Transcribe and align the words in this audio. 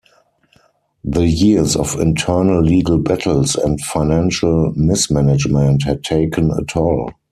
The 1.03 1.27
years 1.27 1.75
of 1.75 1.99
internal 1.99 2.63
legal 2.63 2.97
battles 2.97 3.53
and 3.53 3.79
financial 3.79 4.73
mismanagement 4.75 5.83
had 5.83 6.03
taken 6.03 6.49
a 6.49 6.63
toll. 6.65 7.11